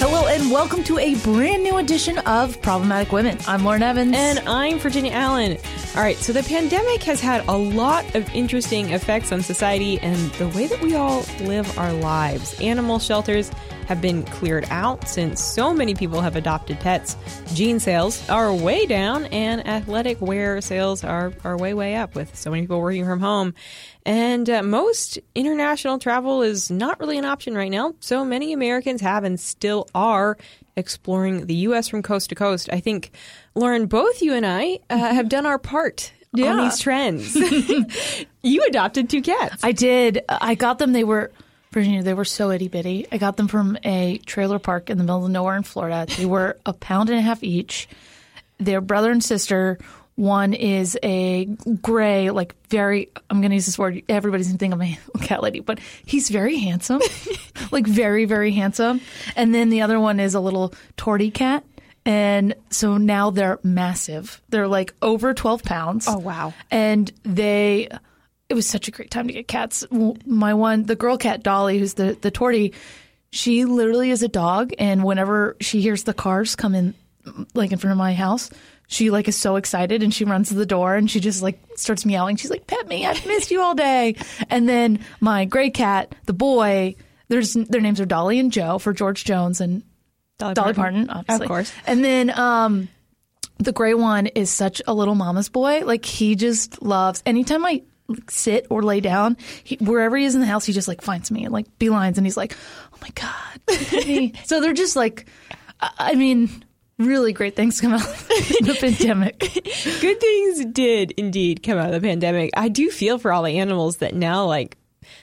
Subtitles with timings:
[0.00, 3.38] Hello and welcome to a brand new edition of Problematic Women.
[3.46, 4.14] I'm Lauren Evans.
[4.16, 5.58] And I'm Virginia Allen.
[5.96, 10.16] All right, so the pandemic has had a lot of interesting effects on society and
[10.32, 12.58] the way that we all live our lives.
[12.60, 13.50] Animal shelters
[13.88, 17.16] have been cleared out since so many people have adopted pets.
[17.54, 22.36] Jean sales are way down, and athletic wear sales are, are way, way up with
[22.36, 23.54] so many people working from home.
[24.04, 27.94] And uh, most international travel is not really an option right now.
[28.00, 30.36] So many Americans have and still are
[30.76, 31.88] exploring the U.S.
[31.88, 32.68] from coast to coast.
[32.70, 33.10] I think,
[33.54, 36.62] Lauren, both you and I uh, have done our part on Yeah.
[36.62, 37.34] these trends.
[38.42, 39.64] you adopted two cats.
[39.64, 40.20] I did.
[40.28, 40.92] I got them.
[40.92, 41.32] They were
[41.70, 42.02] Virginia.
[42.02, 43.06] They were so itty bitty.
[43.12, 46.06] I got them from a trailer park in the middle of nowhere in Florida.
[46.16, 47.88] They were a pound and a half each.
[48.58, 49.78] They're brother and sister.
[50.16, 51.44] One is a
[51.80, 53.08] gray, like very.
[53.30, 54.02] I'm going to use this word.
[54.08, 57.00] Everybody's going to think I'm a cat lady, but he's very handsome,
[57.70, 59.00] like very, very handsome.
[59.36, 61.64] And then the other one is a little torty cat.
[62.04, 64.40] And so now they're massive.
[64.48, 66.08] They're like over 12 pounds.
[66.08, 66.54] Oh, wow.
[66.70, 67.90] And they,
[68.48, 69.84] it was such a great time to get cats.
[69.90, 72.74] My one, the girl cat Dolly, who's the the tortie,
[73.30, 76.94] she literally is a dog, and whenever she hears the cars come in,
[77.54, 78.50] like in front of my house,
[78.86, 81.60] she like is so excited and she runs to the door and she just like
[81.76, 82.36] starts meowing.
[82.36, 83.04] She's like, "Pet me!
[83.06, 84.16] I've missed you all day."
[84.48, 86.96] And then my gray cat, the boy,
[87.28, 89.82] there's their names are Dolly and Joe for George Jones and
[90.38, 91.06] Dolly Dolly Parton.
[91.06, 91.44] Parton, obviously.
[91.44, 91.72] Of course.
[91.86, 92.88] And then um,
[93.58, 95.84] the gray one is such a little mama's boy.
[95.84, 97.82] Like he just loves anytime I
[98.28, 101.30] sit or lay down, he, wherever he is in the house, he just like finds
[101.30, 102.56] me and like beelines, and he's like,
[102.92, 105.26] "Oh my god!" so they're just like,
[105.80, 106.64] I I mean,
[106.98, 109.38] really great things come out of the pandemic.
[110.00, 112.50] Good things did indeed come out of the pandemic.
[112.56, 114.76] I do feel for all the animals that now, like,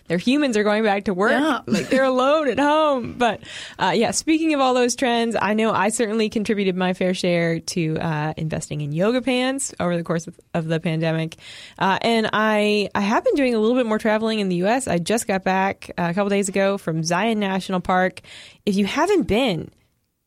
[0.07, 1.31] their humans are going back to work.
[1.31, 1.61] Yeah.
[1.75, 3.15] Like they're alone at home.
[3.17, 3.41] But
[3.77, 7.59] uh, yeah, speaking of all those trends, I know I certainly contributed my fair share
[7.59, 11.35] to uh, investing in yoga pants over the course of, of the pandemic.
[11.77, 14.87] Uh, and I, I have been doing a little bit more traveling in the U.S.
[14.87, 18.21] I just got back uh, a couple days ago from Zion National Park.
[18.65, 19.69] If you haven't been,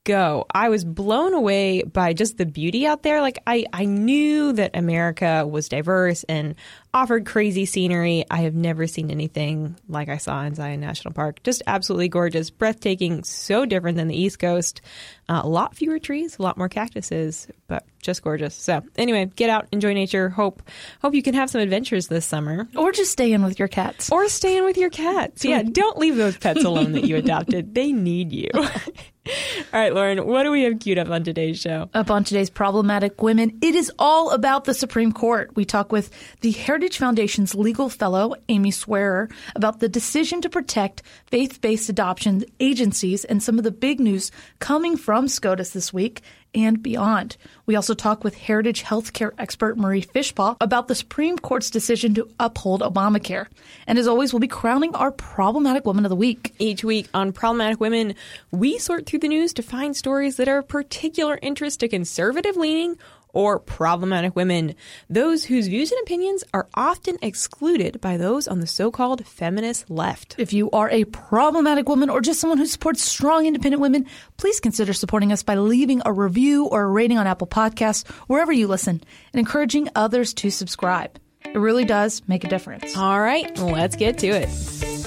[0.09, 0.47] go.
[0.53, 3.21] I was blown away by just the beauty out there.
[3.21, 6.55] Like I, I knew that America was diverse and
[6.95, 8.25] offered crazy scenery.
[8.31, 11.43] I have never seen anything like I saw in Zion National Park.
[11.43, 14.81] Just absolutely gorgeous, breathtaking, so different than the East Coast.
[15.29, 18.55] Uh, a lot fewer trees, a lot more cactuses, but just gorgeous.
[18.55, 20.31] So anyway, get out, enjoy nature.
[20.31, 20.63] Hope
[21.03, 22.67] hope you can have some adventures this summer.
[22.77, 24.11] or just stay in with your cats.
[24.11, 25.45] Or stay in with your cats.
[25.45, 27.75] Yeah, don't leave those pets alone that you adopted.
[27.75, 28.49] They need you.
[28.55, 31.91] All right, Lauren, what do we have queued up on today's show?
[31.93, 35.55] Up on today's Problematic Women, it is all about the Supreme Court.
[35.55, 36.11] We talk with
[36.41, 42.45] the Heritage Foundation's legal fellow, Amy Swearer, about the decision to protect faith based adoption
[42.61, 44.31] agencies and some of the big news
[44.61, 46.23] coming from SCOTUS this week
[46.55, 47.37] and beyond.
[47.67, 52.29] We also talk with Heritage Healthcare expert Marie Fishpaw about the Supreme Court's decision to
[52.39, 53.49] uphold Obamacare.
[53.89, 56.55] And as always, we'll be crowning our Problematic Woman of the Week.
[56.61, 58.15] Each week on Problematic Women,
[58.53, 62.57] we sort through the news to find stories that are of particular interest to conservative
[62.57, 62.97] leaning
[63.39, 64.75] or problematic women,
[65.09, 69.89] those whose views and opinions are often excluded by those on the so called feminist
[69.89, 70.35] left.
[70.39, 74.07] If you are a problematic woman or just someone who supports strong, independent women,
[74.39, 78.51] please consider supporting us by leaving a review or a rating on Apple Podcasts, wherever
[78.51, 79.01] you listen,
[79.33, 81.17] and encouraging others to subscribe.
[81.45, 82.97] It really does make a difference.
[82.97, 84.98] All right, let's get to it.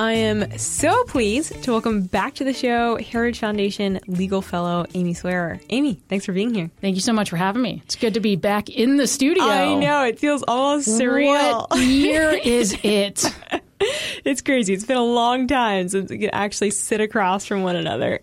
[0.00, 5.12] I am so pleased to welcome back to the show Heritage Foundation legal fellow Amy
[5.12, 5.60] Swearer.
[5.68, 6.70] Amy, thanks for being here.
[6.80, 7.82] Thank you so much for having me.
[7.84, 9.44] It's good to be back in the studio.
[9.44, 11.68] I know it feels almost surreal.
[11.68, 13.26] What year is it?
[14.22, 14.74] It's crazy.
[14.74, 18.20] It's been a long time since we could actually sit across from one another.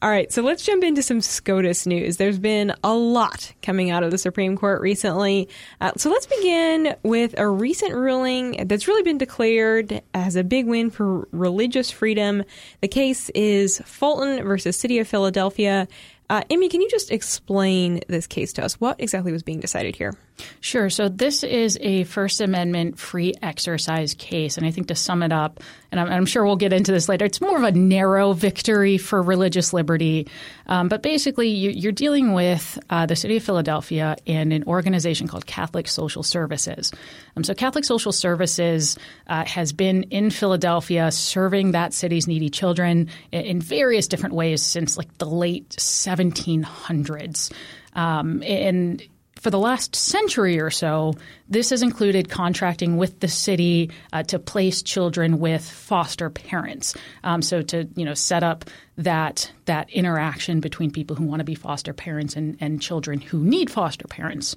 [0.00, 2.18] All right, so let's jump into some SCOTUS news.
[2.18, 5.48] There's been a lot coming out of the Supreme Court recently.
[5.80, 10.66] Uh, so let's begin with a recent ruling that's really been declared as a big
[10.66, 12.44] win for religious freedom.
[12.80, 15.88] The case is Fulton versus City of Philadelphia.
[16.28, 18.74] Uh, Amy, can you just explain this case to us?
[18.74, 20.14] What exactly was being decided here?
[20.60, 20.90] Sure.
[20.90, 24.56] So this is a First Amendment free exercise case.
[24.56, 25.60] And I think to sum it up,
[25.90, 28.98] and I'm, I'm sure we'll get into this later, it's more of a narrow victory
[28.98, 30.28] for religious liberty.
[30.66, 35.26] Um, but basically, you, are dealing with uh, the city of Philadelphia and an organization
[35.26, 36.92] called Catholic Social Services.
[37.36, 43.08] Um, so Catholic Social Services uh, has been in Philadelphia serving that city's needy children
[43.32, 47.52] in, in various different ways since like the late 1700s.
[47.94, 49.02] Um, and
[49.40, 51.14] for the last century or so,
[51.48, 56.94] this has included contracting with the city uh, to place children with foster parents.
[57.24, 58.66] Um, so to you know set up
[58.98, 63.42] that that interaction between people who want to be foster parents and, and children who
[63.42, 64.56] need foster parents.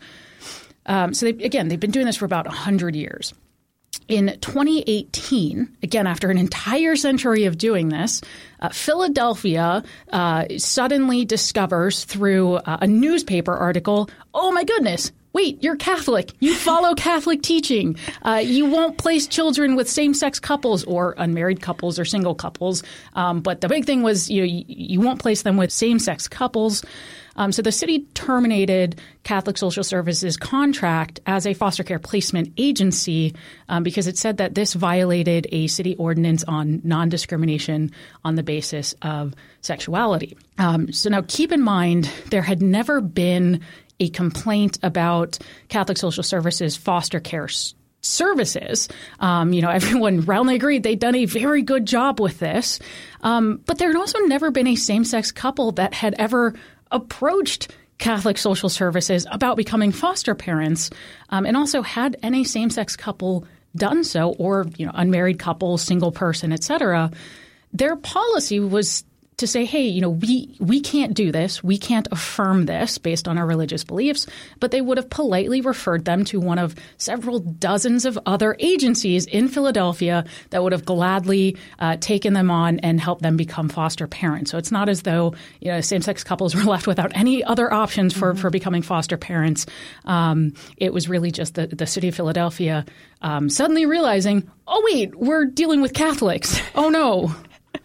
[0.85, 3.33] Um, so they, again, they've been doing this for about hundred years
[4.13, 8.21] in 2018, again, after an entire century of doing this,
[8.59, 15.75] uh, Philadelphia uh, suddenly discovers through uh, a newspaper article oh my goodness, wait, you're
[15.75, 16.31] Catholic.
[16.39, 17.97] You follow Catholic teaching.
[18.23, 22.83] Uh, you won't place children with same sex couples or unmarried couples or single couples.
[23.13, 25.99] Um, but the big thing was you, know, you, you won't place them with same
[25.99, 26.83] sex couples.
[27.35, 33.33] Um, so the city terminated Catholic Social Services contract as a foster care placement agency
[33.69, 37.91] um, because it said that this violated a city ordinance on non discrimination
[38.23, 40.37] on the basis of sexuality.
[40.57, 43.61] Um, so now keep in mind, there had never been
[43.99, 45.37] a complaint about
[45.69, 47.47] Catholic Social Services foster care
[48.01, 48.89] services.
[49.19, 52.79] Um, you know, everyone roundly agreed they'd done a very good job with this.
[53.21, 56.53] Um, but there had also never been a same sex couple that had ever
[56.93, 60.89] approached Catholic social services about becoming foster parents,
[61.29, 63.45] um, and also had any same sex couple
[63.75, 67.11] done so, or you know, unmarried couple, single person, etc.
[67.71, 69.03] Their policy was
[69.37, 73.27] to say, hey, you know, we we can't do this, we can't affirm this based
[73.27, 74.27] on our religious beliefs,
[74.59, 79.25] but they would have politely referred them to one of several dozens of other agencies
[79.25, 84.07] in Philadelphia that would have gladly uh, taken them on and helped them become foster
[84.07, 84.51] parents.
[84.51, 88.13] So it's not as though you know same-sex couples were left without any other options
[88.13, 88.41] for, mm-hmm.
[88.41, 89.65] for becoming foster parents.
[90.05, 92.85] Um, it was really just the, the city of Philadelphia
[93.23, 96.61] um, suddenly realizing, oh wait, we're dealing with Catholics.
[96.75, 97.33] Oh no.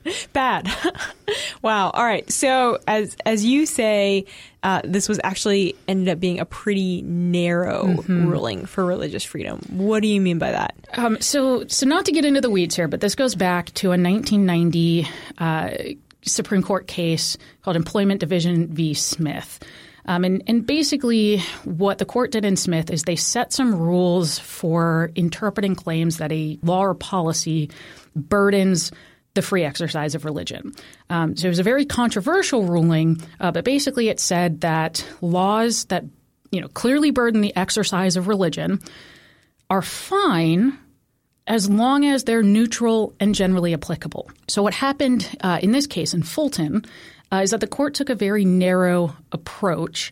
[0.32, 0.70] Bad.
[1.62, 1.90] wow.
[1.90, 2.30] All right.
[2.30, 4.26] So as as you say,
[4.62, 8.28] uh, this was actually ended up being a pretty narrow mm-hmm.
[8.28, 9.60] ruling for religious freedom.
[9.70, 10.74] What do you mean by that?
[10.94, 13.88] Um, so so not to get into the weeds here, but this goes back to
[13.88, 15.08] a 1990
[15.38, 15.70] uh,
[16.22, 18.94] Supreme Court case called Employment Division v.
[18.94, 19.60] Smith.
[20.06, 24.38] Um, and, and, basically, what the court did in Smith is they set some rules
[24.38, 27.70] for interpreting claims that a law or policy
[28.16, 28.90] burdens
[29.38, 30.74] the free exercise of religion.
[31.10, 35.84] Um, so it was a very controversial ruling, uh, but basically it said that laws
[35.84, 36.04] that
[36.50, 38.80] you know clearly burden the exercise of religion
[39.70, 40.76] are fine
[41.46, 44.28] as long as they're neutral and generally applicable.
[44.48, 46.84] So what happened uh, in this case in Fulton
[47.30, 50.10] uh, is that the court took a very narrow approach,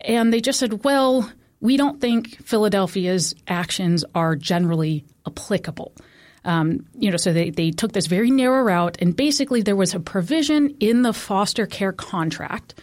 [0.00, 1.30] and they just said, well.
[1.60, 5.94] We don't think Philadelphia's actions are generally applicable.
[6.44, 9.94] Um, you know, so they, they took this very narrow route, and basically there was
[9.94, 12.74] a provision in the foster care contract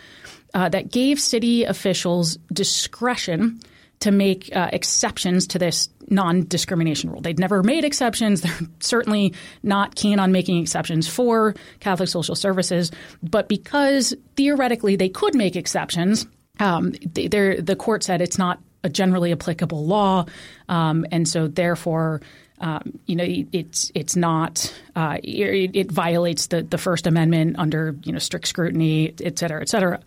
[0.53, 3.59] uh, that gave city officials discretion
[4.01, 7.21] to make uh, exceptions to this non-discrimination rule.
[7.21, 8.41] They'd never made exceptions.
[8.41, 9.33] They're certainly
[9.63, 12.91] not keen on making exceptions for Catholic social services,
[13.23, 16.25] but because theoretically they could make exceptions,
[16.59, 20.25] um, they, the court said it's not a generally applicable law,
[20.67, 22.21] um, and so therefore
[22.61, 27.95] um, you know, it's it's not uh, it, it, violates the the First Amendment under
[28.03, 29.99] you know strict scrutiny, et cetera, et cetera.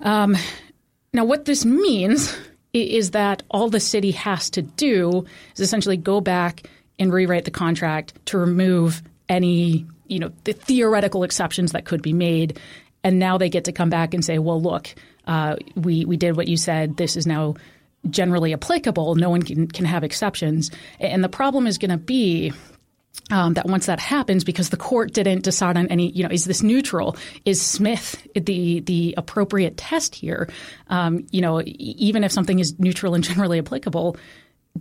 [0.00, 0.36] Um,
[1.12, 2.34] now, what this means
[2.72, 6.66] is that all the city has to do is essentially go back
[6.98, 12.14] and rewrite the contract to remove any you know the theoretical exceptions that could be
[12.14, 12.58] made,
[13.04, 14.94] and now they get to come back and say, well, look,
[15.26, 16.96] uh, we we did what you said.
[16.96, 17.56] This is now
[18.10, 19.14] generally applicable.
[19.14, 20.70] No one can, can have exceptions.
[20.98, 22.52] And the problem is going to be
[23.30, 26.44] um, that once that happens, because the court didn't decide on any, you know, is
[26.44, 27.16] this neutral?
[27.44, 30.48] Is Smith the the appropriate test here?
[30.88, 34.16] Um, you know, even if something is neutral and generally applicable,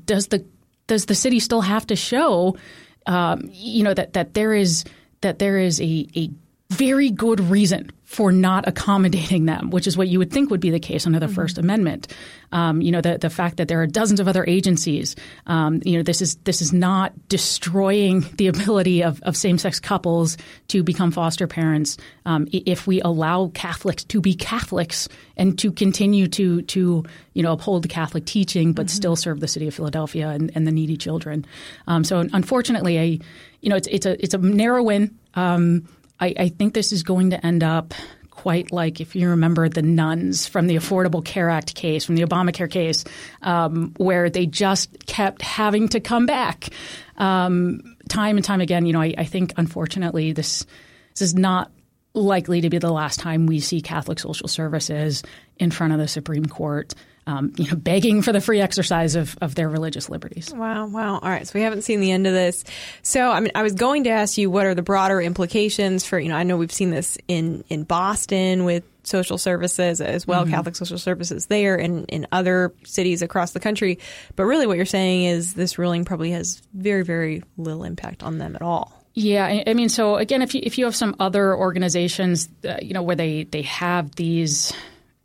[0.05, 0.45] does the
[0.87, 2.57] does the city still have to show,
[3.05, 4.85] um, you know, that that there is
[5.21, 6.29] that there is a, a
[6.71, 10.69] very good reason for not accommodating them, which is what you would think would be
[10.69, 11.35] the case under the mm-hmm.
[11.35, 12.07] First Amendment.
[12.51, 15.15] Um, you know, the the fact that there are dozens of other agencies.
[15.47, 19.79] Um, you know, this is this is not destroying the ability of, of same sex
[19.79, 20.37] couples
[20.69, 26.27] to become foster parents um, if we allow Catholics to be Catholics and to continue
[26.27, 28.95] to to you know uphold the Catholic teaching, but mm-hmm.
[28.95, 31.45] still serve the city of Philadelphia and, and the needy children.
[31.87, 33.19] Um, so unfortunately, a
[33.61, 35.17] you know, it's it's a it's a narrow win.
[35.35, 35.87] Um,
[36.21, 37.93] I, I think this is going to end up
[38.29, 42.23] quite like if you remember the nuns from the Affordable Care Act case, from the
[42.23, 43.03] Obamacare case,
[43.41, 46.69] um, where they just kept having to come back
[47.17, 48.85] um, time and time again.
[48.85, 50.65] You know, I, I, think unfortunately this
[51.13, 51.71] this is not
[52.13, 55.23] likely to be the last time we see Catholic social services
[55.57, 56.93] in front of the Supreme Court
[57.31, 60.53] um, you know, begging for the free exercise of, of their religious liberties.
[60.53, 61.13] Wow, wow.
[61.13, 62.63] All right, so we haven't seen the end of this.
[63.03, 66.19] So, I mean, I was going to ask you what are the broader implications for,
[66.19, 70.43] you know, I know we've seen this in, in Boston with social services as well,
[70.43, 70.51] mm-hmm.
[70.51, 73.99] Catholic social services there and in other cities across the country.
[74.35, 78.37] But really what you're saying is this ruling probably has very, very little impact on
[78.37, 78.97] them at all.
[79.13, 82.93] Yeah, I mean, so again, if you if you have some other organizations, uh, you
[82.93, 84.71] know, where they they have these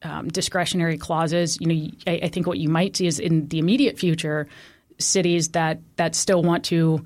[0.06, 1.58] um, discretionary clauses.
[1.60, 4.46] You know, I, I, think what you might see is in the immediate future,
[4.98, 7.04] cities that that still want to.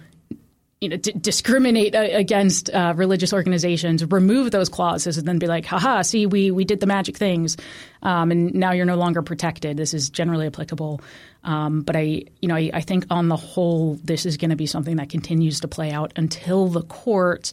[0.83, 5.47] You know, d- discriminate uh, against uh, religious organizations, remove those clauses, and then be
[5.47, 6.01] like, "Haha!
[6.01, 7.59] See, we we did the magic things,
[8.03, 11.03] um, and now you're no longer protected." This is generally applicable,
[11.45, 14.57] um, but I, you know, I, I think on the whole, this is going to
[14.57, 17.53] be something that continues to play out until the courts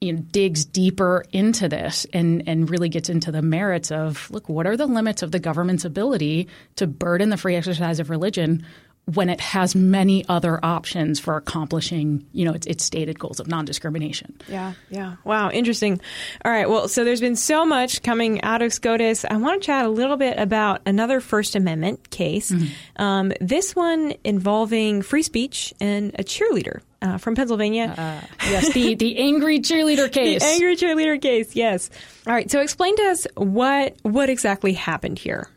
[0.00, 4.48] you know, digs deeper into this and, and really gets into the merits of look,
[4.48, 8.64] what are the limits of the government's ability to burden the free exercise of religion
[9.06, 13.46] when it has many other options for accomplishing, you know, its, its, stated goals of
[13.46, 14.36] non-discrimination.
[14.48, 15.14] Yeah, yeah.
[15.22, 16.00] Wow, interesting.
[16.44, 19.24] All right, well, so there's been so much coming out of SCOTUS.
[19.24, 22.50] I want to chat a little bit about another First Amendment case.
[22.50, 23.02] Mm-hmm.
[23.02, 27.94] Um, this one involving free speech and a cheerleader uh, from Pennsylvania.
[27.96, 30.42] Uh, yes, the, the angry cheerleader case.
[30.42, 31.90] the angry cheerleader case, yes.
[32.26, 35.48] All right, so explain to us what what exactly happened here.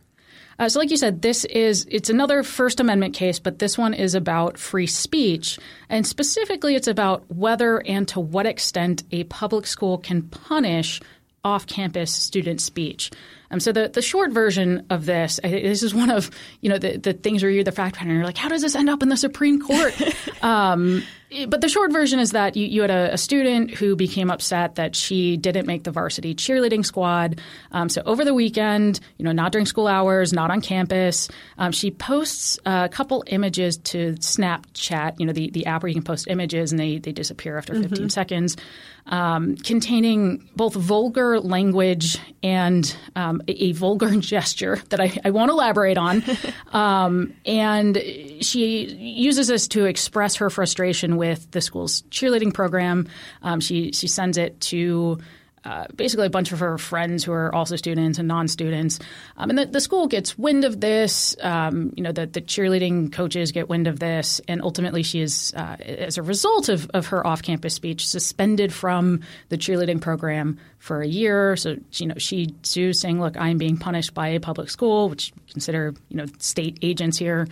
[0.60, 3.94] Uh, so, like you said, this is it's another First Amendment case, but this one
[3.94, 9.66] is about free speech, and specifically, it's about whether and to what extent a public
[9.66, 11.02] school can punish
[11.46, 13.10] off-campus student speech.
[13.52, 16.30] Um, so the, the short version of this, I, this is one of
[16.62, 18.16] you know the, the things where you're the fact pattern.
[18.16, 19.94] You're like, how does this end up in the Supreme Court?
[20.44, 21.04] um,
[21.48, 24.76] but the short version is that you, you had a, a, student who became upset
[24.76, 27.40] that she didn't make the varsity cheerleading squad.
[27.72, 31.30] Um, so over the weekend, you know, not during school hours, not on campus,
[31.60, 35.96] um, she posts a couple images to Snapchat, you know, the, the app where you
[35.96, 38.08] can post images and they, they disappear after 15 mm-hmm.
[38.08, 38.58] seconds,
[39.06, 42.96] um, containing both vulgar language and
[43.40, 46.24] um, a, a, vulgar gesture that I, I won't elaborate on.
[46.72, 47.98] Um, and
[48.42, 53.08] she uses this to express her frustration with the school's cheerleading program.
[53.42, 55.20] Um, she she sends it to
[55.66, 59.00] uh, basically a bunch of her friends who are also students and non-students.
[59.38, 61.36] Um, and the, the, school gets wind of this.
[61.42, 65.54] Um, you know, the, the, cheerleading coaches get wind of this, and ultimately she is,
[65.56, 71.02] uh, as a result of, of her off-campus speech, suspended from the cheerleading program for
[71.02, 71.56] a year.
[71.56, 75.34] So, you know, she sues saying, "Look, I'm being punished by a public school, which
[75.52, 77.48] consider you know state agents here,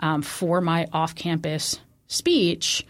[0.00, 2.86] um, for my off-campus speech."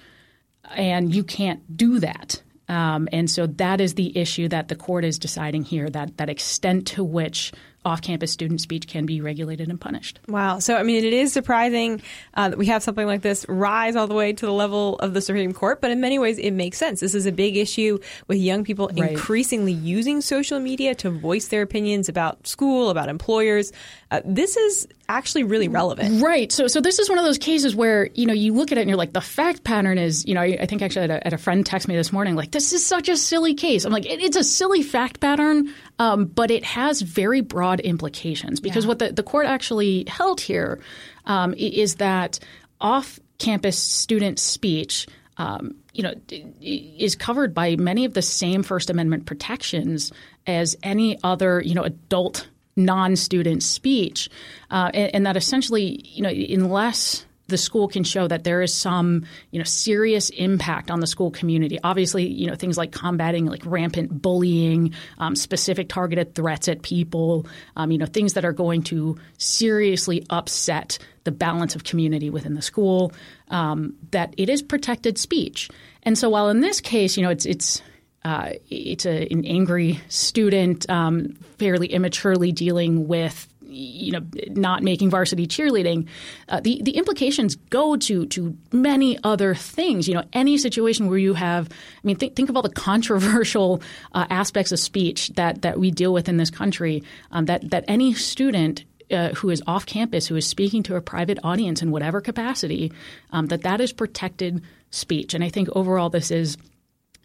[0.77, 2.43] and you can't do that.
[2.69, 6.29] Um, and so that is the issue that the court is deciding here that that
[6.29, 7.53] extent to which
[7.85, 10.21] off campus student speech can be regulated and punished.
[10.29, 10.59] Wow.
[10.59, 12.03] So, I mean, it is surprising
[12.35, 15.15] uh, that we have something like this rise all the way to the level of
[15.15, 17.01] the Supreme Court, but in many ways, it makes sense.
[17.01, 19.13] This is a big issue with young people right.
[19.13, 23.73] increasingly using social media to voice their opinions about school, about employers.
[24.11, 26.23] Uh, this is actually really relevant.
[26.23, 26.53] Right.
[26.53, 28.83] So, so this is one of those cases where, you know, you look at it
[28.83, 31.23] and you're like, the fact pattern is, you know, I, I think actually I had,
[31.23, 33.85] a, had a, friend text me this morning, like, this is such a silly case.
[33.85, 38.61] I'm like, it, it's a silly fact pattern, um, but it has very broad implications
[38.61, 38.89] because yeah.
[38.89, 40.79] what the, the court actually held here
[41.25, 42.39] um, is that
[42.81, 45.07] off campus student speech
[45.39, 46.15] um, you know,
[46.61, 50.13] is covered by many of the same First Amendment protections
[50.49, 54.31] as any other, you know, adult non-student speech,
[54.71, 58.73] uh, and, and, that essentially, you know, unless the school can show that there is
[58.75, 61.79] some, you know, serious impact on the school community.
[61.83, 67.47] Obviously, you know, things like combating like rampant bullying, um, specific targeted threats at people,
[67.77, 72.55] um, you know, things that are going to seriously upset the balance of community within
[72.55, 73.13] the school.
[73.49, 75.71] Um, that it is protected speech,
[76.03, 77.83] and so while in this case, you know, it's it's
[78.29, 85.09] uh, it's a, an angry student, um, fairly immaturely dealing with you know not making
[85.09, 86.07] varsity cheerleading.
[86.51, 90.07] Uh, the the implications go to to many other things.
[90.07, 93.81] You know any situation where you have i mean think think of all the controversial
[94.13, 97.03] uh, aspects of speech that that we deal with in this country.
[97.33, 101.01] Um, that that any student uh, who is off campus, who is speaking to a
[101.01, 102.93] private audience in whatever capacity,
[103.33, 105.33] um, that that is protected speech.
[105.33, 106.59] And I think overall, this is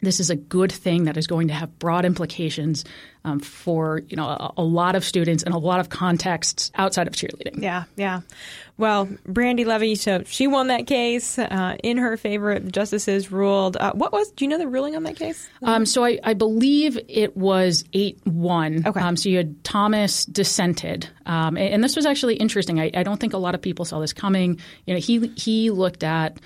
[0.05, 2.85] this is a good thing that is going to have broad implications
[3.25, 7.07] um, for you know a, a, lot of students and a lot of contexts outside
[7.07, 7.61] of cheerleading.
[7.61, 8.21] Yeah, yeah.
[8.77, 12.59] Well, Brandi Levy, so she won that case uh, in her favor.
[12.59, 13.77] The justices ruled.
[13.77, 14.31] Uh, what was?
[14.31, 15.47] Do you know the ruling on that case?
[15.61, 18.85] Um, so I, I, believe it was eight one.
[18.85, 18.99] Okay.
[18.99, 22.79] Um, so you had Thomas dissented, um, and, and, this was actually interesting.
[22.79, 24.59] I, I, don't think a lot of people saw this coming.
[24.85, 26.39] You know, he he looked at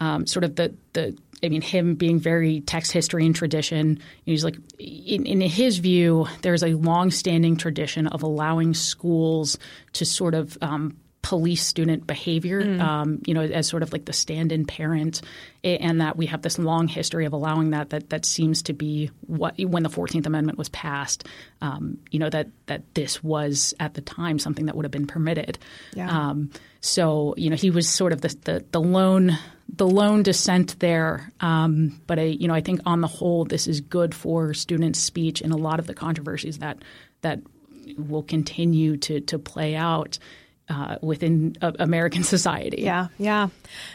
[0.00, 4.44] um, sort of the the I mean, him being very text history and tradition, he's
[4.44, 9.58] like, in, in his view, there's a long-standing tradition of allowing schools
[9.94, 12.80] to sort of um, police student behavior, mm.
[12.80, 15.20] um, you know, as sort of like the stand-in parent,
[15.62, 17.90] and that we have this long history of allowing that.
[17.90, 21.26] That that seems to be what when the Fourteenth Amendment was passed,
[21.60, 25.06] um, you know, that that this was at the time something that would have been
[25.06, 25.58] permitted.
[25.94, 26.10] Yeah.
[26.10, 26.50] Um,
[26.80, 29.38] so you know, he was sort of the the, the lone
[29.76, 31.30] the lone dissent there.
[31.40, 34.96] Um, but I, you know, I think on the whole, this is good for student
[34.96, 36.78] speech and a lot of the controversies that
[37.20, 37.40] that
[37.98, 40.18] will continue to to play out
[40.70, 42.82] uh, within uh, American society.
[42.82, 43.48] Yeah, yeah.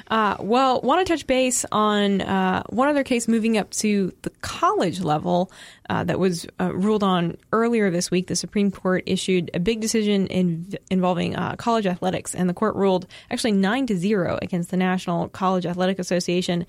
[0.07, 4.29] Uh, well, want to touch base on uh, one other case moving up to the
[4.41, 5.51] college level
[5.89, 8.27] uh, that was uh, ruled on earlier this week.
[8.27, 13.07] The Supreme Court issued a big decision in, involving college athletics, and the court ruled
[13.31, 16.65] actually nine to zero against the National College Athletic Association,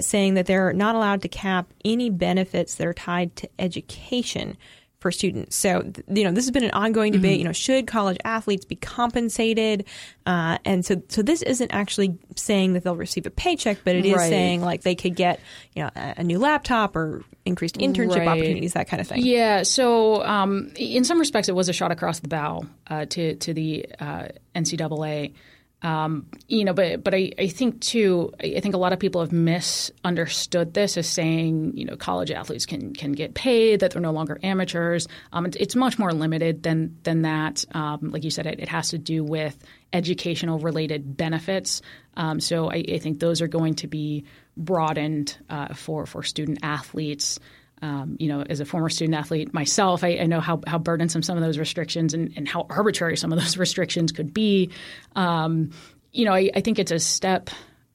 [0.00, 4.56] saying that they're not allowed to cap any benefits that are tied to education
[5.00, 5.56] for students.
[5.56, 7.32] So, you know, this has been an ongoing debate.
[7.32, 7.38] Mm-hmm.
[7.38, 9.86] You know, should college athletes be compensated?
[10.26, 14.04] Uh, and so, so this isn't actually saying that they'll receive a paycheck, but it
[14.04, 14.28] is right.
[14.28, 15.40] saying like they could get,
[15.74, 18.28] you know, a, a new laptop or increased internship right.
[18.28, 19.24] opportunities, that kind of thing.
[19.24, 19.62] Yeah.
[19.62, 23.54] So, um, in some respects, it was a shot across the bow uh, to to
[23.54, 25.32] the uh, NCAA.
[25.82, 29.22] Um, you know, but but I, I think too, I think a lot of people
[29.22, 34.02] have misunderstood this as saying, you know, college athletes can can get paid, that they're
[34.02, 35.08] no longer amateurs.
[35.32, 37.64] Um, it's, it's, much more limited than than that.
[37.72, 39.56] Um, like you said, it, it, has to do with
[39.94, 41.80] educational related benefits.
[42.14, 44.24] Um, so I, I, think those are going to be
[44.58, 47.38] broadened uh, for for student athletes.
[47.82, 51.22] Um, you know, as a former student athlete myself, I, I, know how, how burdensome
[51.22, 54.70] some of those restrictions and, and how arbitrary some of those restrictions could be.
[55.16, 55.70] Um,
[56.12, 57.48] you know, I, I, think it's a step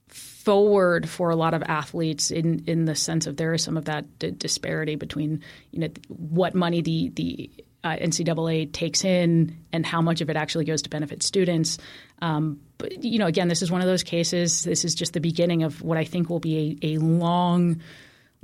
[0.08, 3.84] forward for a lot of athletes in, in the sense of there is some of
[3.86, 7.50] that d- disparity between you know what money the the
[7.86, 11.78] uh, NCAA takes in and how much of it actually goes to benefit students.
[12.20, 14.64] Um, but you know, again, this is one of those cases.
[14.64, 17.80] This is just the beginning of what I think will be a, a long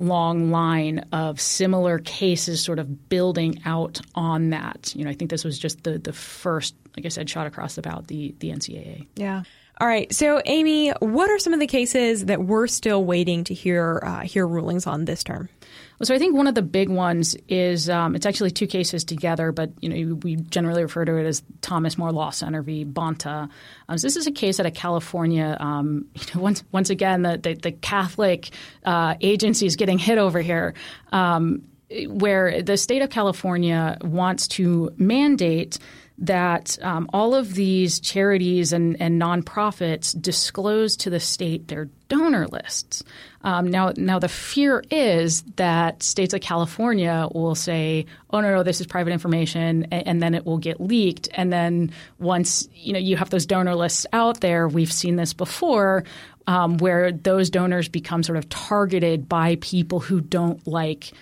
[0.02, 4.92] long line of similar cases sort of building out on that.
[4.94, 7.76] You know, I think this was just the the first, like I said, shot across
[7.78, 9.06] bow, the the NCAA.
[9.16, 9.42] Yeah.
[9.80, 10.12] All right.
[10.12, 14.20] So, Amy, what are some of the cases that we're still waiting to hear uh,
[14.20, 15.48] hear rulings on this term?
[16.02, 19.52] So I think one of the big ones is um, it's actually two cases together,
[19.52, 22.84] but you know we generally refer to it as Thomas More Law Center v.
[22.84, 23.48] Bonta.
[23.88, 25.56] Um, so this is a case out of California.
[25.60, 28.50] Um, you know, once once again, the the, the Catholic
[28.84, 30.74] uh, agency is getting hit over here.
[31.12, 31.62] Um,
[32.08, 35.78] where the state of California wants to mandate
[36.18, 42.46] that um, all of these charities and, and nonprofits disclose to the state their donor
[42.46, 43.02] lists.
[43.42, 48.62] Um, now, now the fear is that states like California will say, "Oh no, no,
[48.62, 51.28] this is private information," and, and, then it will get leaked.
[51.34, 55.32] And then once you know you have those donor lists out there, we've seen this
[55.32, 56.04] before,
[56.46, 61.12] um, where those donors become sort of targeted by people who don't like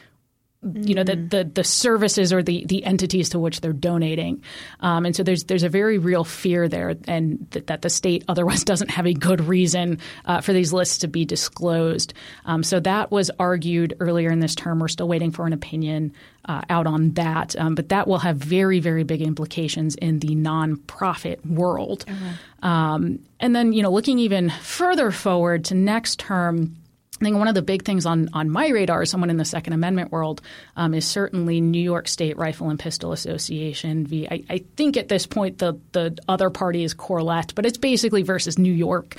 [0.62, 1.30] you know the, mm.
[1.30, 4.42] the, the services or the the entities to which they're donating,
[4.80, 8.24] um, and so there's there's a very real fear there, and that, that the state
[8.28, 12.12] otherwise doesn't have a good reason uh, for these lists to be disclosed.
[12.44, 14.80] Um, so that was argued earlier in this term.
[14.80, 16.12] We're still waiting for an opinion
[16.44, 20.36] uh, out on that, um, but that will have very very big implications in the
[20.36, 22.04] nonprofit world.
[22.06, 22.36] Okay.
[22.62, 26.76] and then you know looking even further forward to next term
[27.20, 29.74] I think one of the big things on, on my radar, someone in the Second
[29.74, 30.40] Amendment world,
[30.74, 34.06] um, is certainly New York State Rifle and Pistol Association.
[34.06, 34.26] V.
[34.30, 38.22] I, I think at this point the the other party is Corlett, but it's basically
[38.22, 39.16] versus New York,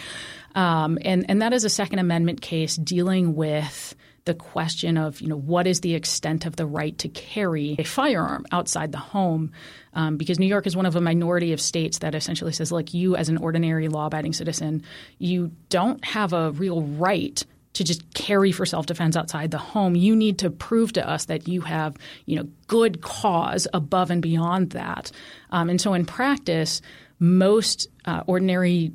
[0.55, 5.27] um, and and that is a Second Amendment case dealing with the question of you
[5.27, 9.51] know what is the extent of the right to carry a firearm outside the home,
[9.93, 12.95] um, because New York is one of a minority of states that essentially says, like
[12.95, 14.83] you as an ordinary law-abiding citizen,
[15.19, 19.95] you don't have a real right to just carry for self-defense outside the home.
[19.95, 24.21] You need to prove to us that you have you know good cause above and
[24.21, 25.11] beyond that,
[25.51, 26.81] um, and so in practice,
[27.19, 28.91] most uh, ordinary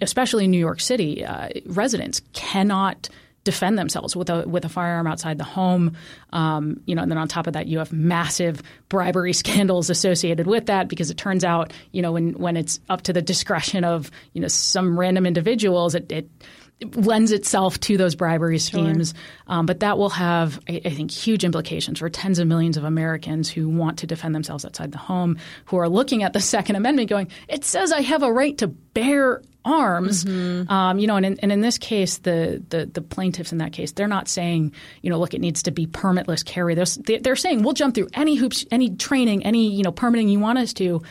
[0.00, 3.08] especially New York City, uh, residents cannot
[3.44, 5.96] defend themselves with a with a firearm outside the home.
[6.32, 10.46] Um, you know, and then on top of that, you have massive bribery scandals associated
[10.46, 13.84] with that because it turns out, you know, when when it's up to the discretion
[13.84, 16.28] of you know some random individuals, it, it
[16.94, 19.14] lends itself to those bribery schemes.
[19.14, 19.56] Sure.
[19.56, 22.84] Um, but that will have, I, I, think, huge implications for tens of millions of
[22.84, 26.76] Americans who want to defend themselves outside the home, who are looking at the Second
[26.76, 30.24] Amendment going, it says I have a right to bear arms.
[30.24, 30.70] Mm-hmm.
[30.70, 33.72] Um, you know, and in, and in this case, the, the, the plaintiffs in that
[33.72, 34.72] case, they're not saying,
[35.02, 36.74] you know, look, it needs to be permitless carry.
[36.74, 40.38] They're, they're saying we'll jump through any hoops, any training, any you know permitting you
[40.38, 41.02] want us to,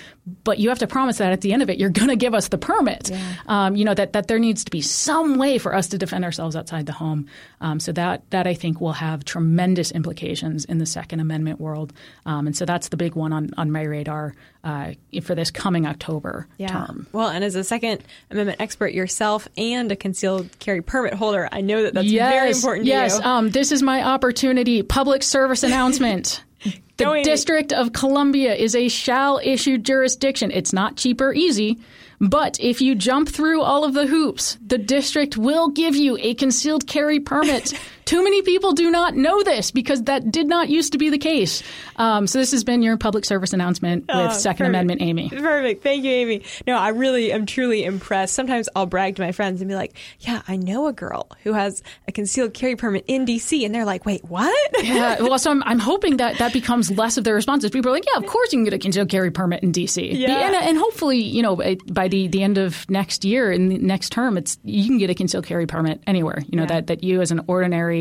[0.44, 2.34] but you have to promise that at the end of it, you're going to give
[2.34, 3.10] us the permit.
[3.10, 3.34] Yeah.
[3.48, 6.26] Um, you know that that there needs to be some way for us to defend
[6.26, 7.28] ourselves outside the home.
[7.62, 11.94] Um, so that that I think will have tremendous implications in the Second Amendment world.
[12.26, 15.86] Um, and so that's the big one on on my radar uh, for this coming
[15.86, 16.68] October yeah.
[16.68, 17.08] term.
[17.12, 21.62] Well, and as a Second Amendment expert yourself and a concealed carry permit holder, I
[21.62, 23.18] know that that's yes, very important yes.
[23.18, 23.24] you.
[23.24, 24.84] Um, this is my opportunity.
[24.84, 26.44] Public service announcement.
[26.96, 30.52] The Going District of Columbia is a shall issue jurisdiction.
[30.52, 31.80] It's not cheap or easy,
[32.22, 36.36] but if you jump through all of the hoops, the district will give you a
[36.36, 37.74] concealed carry permit
[38.06, 41.18] Too many people do not know this because that did not used to be the
[41.18, 41.64] case.
[41.96, 44.70] Um, so this has been your public service announcement with oh, Second perfect.
[44.70, 45.30] Amendment Amy.
[45.30, 45.84] Perfect.
[45.84, 46.44] Thank you, Amy.
[46.68, 48.34] No, I really am truly impressed.
[48.34, 51.54] Sometimes I'll brag to my friends and be like, yeah, I know a girl who
[51.54, 53.66] has a concealed carry permit in DC.
[53.66, 54.84] And they're like, wait, what?
[54.84, 55.22] yeah.
[55.22, 57.72] Well, so I'm, I'm hoping that that becomes less of their responses.
[57.72, 60.12] People are like, yeah, of course you can get a concealed carry permit in DC.
[60.14, 60.48] Yeah.
[60.48, 61.56] And, and hopefully, you know,
[61.92, 65.10] by the, the end of next year, in the next term, it's you can get
[65.10, 66.44] a concealed carry permit anywhere.
[66.48, 66.68] You know, yeah.
[66.68, 67.93] that, that you as an ordinary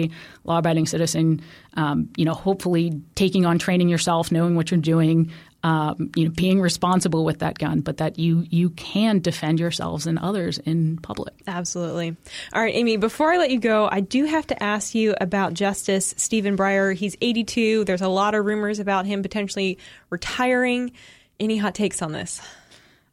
[0.44, 1.40] law-abiding citizen,
[1.74, 5.31] um, you know, hopefully taking on training yourself, knowing what you're doing,
[5.64, 10.07] um, you know, being responsible with that gun, but that you you can defend yourselves
[10.09, 11.35] and others in public.
[11.46, 12.16] Absolutely.
[12.52, 12.96] All right, Amy.
[12.96, 16.94] Before I let you go, I do have to ask you about Justice Stephen Breyer.
[16.94, 17.85] He's 82.
[17.85, 19.78] There's a lot of rumors about him potentially
[20.11, 20.92] retiring.
[21.38, 22.40] Any hot takes on this?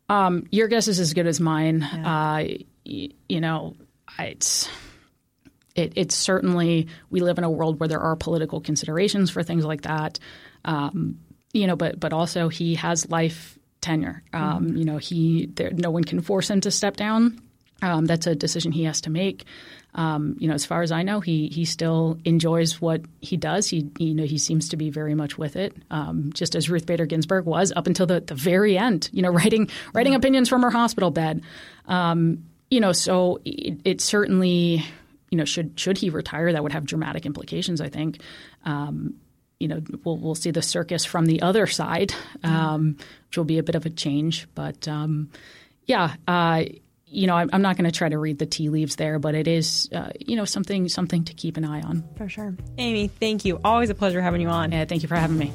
[0.10, 1.82] Um, your guess is as good as mine.
[1.82, 2.00] Yeah.
[2.00, 2.44] Uh,
[2.86, 3.76] y- you know,
[4.18, 4.68] it's
[5.76, 9.66] it, it's certainly we live in a world where there are political considerations for things
[9.66, 10.20] like that.
[10.66, 11.20] Um,
[11.54, 14.24] you know, but but also he has life tenure.
[14.34, 14.78] Um, mm-hmm.
[14.78, 17.42] You know, he there, no one can force him to step down.
[17.82, 19.46] Um, that's a decision he has to make.
[19.96, 23.68] Um, you know, as far as I know, he he still enjoys what he does.
[23.68, 26.86] He you know he seems to be very much with it, um, just as Ruth
[26.86, 29.10] Bader Ginsburg was up until the, the very end.
[29.12, 31.42] You know, writing writing opinions from her hospital bed.
[31.88, 34.86] Um, you know, so it, it certainly
[35.30, 37.82] you know, should should he retire, that would have dramatic implications.
[37.82, 38.22] I think.
[38.66, 39.16] Um,
[39.60, 42.14] you know, we'll we'll see the circus from the other side,
[42.44, 42.96] um,
[43.28, 44.48] which will be a bit of a change.
[44.56, 45.32] But um,
[45.86, 46.64] yeah, uh,
[47.06, 49.36] you know, I'm, I'm not going to try to read the tea leaves there, but
[49.36, 52.08] it is, uh, you know, something something to keep an eye on.
[52.16, 53.10] For sure, Amy.
[53.10, 53.60] Thank you.
[53.64, 54.72] Always a pleasure having you on.
[54.72, 55.52] Yeah, thank you for having me.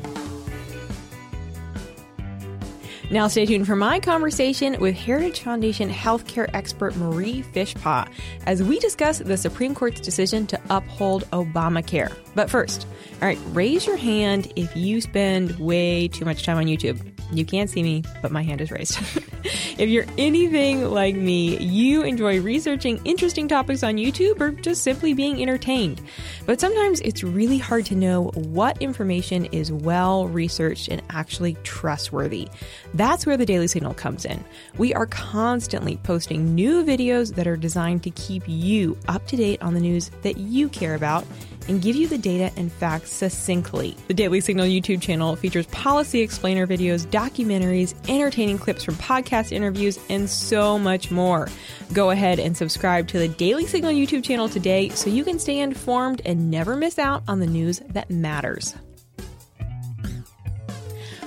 [3.11, 8.09] Now, stay tuned for my conversation with Heritage Foundation healthcare expert Marie Fishpaw
[8.47, 12.24] as we discuss the Supreme Court's decision to uphold Obamacare.
[12.35, 12.87] But first,
[13.23, 17.01] all right, raise your hand if you spend way too much time on YouTube.
[17.33, 18.99] You can't see me, but my hand is raised.
[19.79, 25.15] if you're anything like me, you enjoy researching interesting topics on YouTube or just simply
[25.15, 26.01] being entertained.
[26.47, 32.49] But sometimes it's really hard to know what information is well researched and actually trustworthy.
[32.93, 34.45] That's where the Daily Signal comes in.
[34.77, 39.63] We are constantly posting new videos that are designed to keep you up to date
[39.63, 41.25] on the news that you care about
[41.69, 43.97] and give you the data and facts succinctly.
[44.09, 49.99] The Daily Signal YouTube channel features policy explainer videos, documentaries, entertaining clips from podcast interviews,
[50.09, 51.49] and so much more.
[51.93, 55.61] Go ahead and subscribe to the Daily Signal YouTube channel today so you can stay
[55.61, 58.75] informed and never miss out on the news that matters.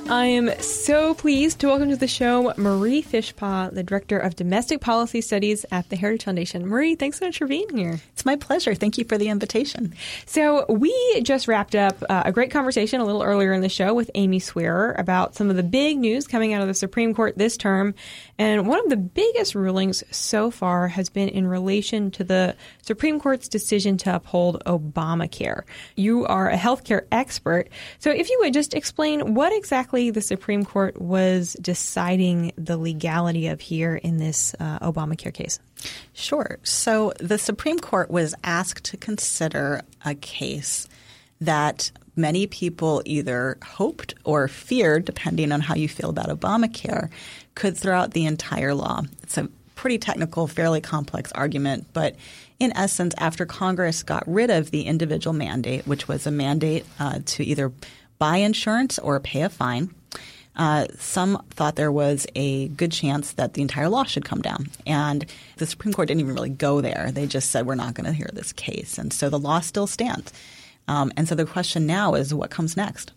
[0.10, 4.80] I am so pleased to welcome to the show Marie Fishpaw, the Director of Domestic
[4.80, 6.65] Policy Studies at the Heritage Foundation.
[6.65, 8.00] Marie, thanks so much for being here.
[8.13, 8.74] It's my pleasure.
[8.74, 9.93] Thank you for the invitation.
[10.26, 13.93] So, we just wrapped up uh, a great conversation a little earlier in the show
[13.93, 17.38] with Amy Swearer about some of the big news coming out of the Supreme Court
[17.38, 17.93] this term.
[18.38, 23.20] And one of the biggest rulings so far has been in relation to the Supreme
[23.20, 25.63] Court's decision to uphold Obamacare.
[25.98, 27.67] You are a healthcare expert.
[28.00, 33.47] So, if you would just explain what exactly the Supreme Court was deciding the legality
[33.47, 35.60] of here in this uh, Obamacare case?
[36.13, 36.60] Sure.
[36.63, 40.88] So the Supreme Court was asked to consider a case
[41.41, 47.10] that many people either hoped or feared, depending on how you feel about Obamacare,
[47.55, 49.03] could throw out the entire law.
[49.23, 52.15] It's a pretty technical, fairly complex argument, but
[52.60, 57.19] in essence, after Congress got rid of the individual mandate, which was a mandate uh,
[57.23, 57.71] to either
[58.19, 59.93] buy insurance or pay a fine.
[60.56, 64.67] Uh, some thought there was a good chance that the entire law should come down.
[64.88, 65.25] And
[65.58, 67.12] the Supreme Court didn't even really go there.
[67.12, 68.97] They just said, we're not going to hear this case.
[68.97, 70.34] And so the law still stands.
[70.88, 73.12] Um, and so the question now is what comes next?